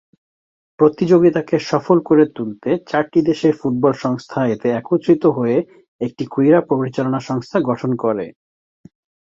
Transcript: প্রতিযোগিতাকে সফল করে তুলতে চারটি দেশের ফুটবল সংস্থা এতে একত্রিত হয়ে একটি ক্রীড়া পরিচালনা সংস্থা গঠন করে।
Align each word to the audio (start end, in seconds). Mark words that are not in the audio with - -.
প্রতিযোগিতাকে 0.79 1.55
সফল 1.71 1.97
করে 2.05 2.23
তুলতে 2.35 2.69
চারটি 2.89 3.19
দেশের 3.29 3.53
ফুটবল 3.59 3.93
সংস্থা 4.03 4.39
এতে 4.53 4.67
একত্রিত 4.71 5.23
হয়ে 5.37 5.57
একটি 6.01 6.23
ক্রীড়া 6.33 6.61
পরিচালনা 6.71 7.19
সংস্থা 7.29 7.57
গঠন 7.69 7.91
করে। 8.03 8.25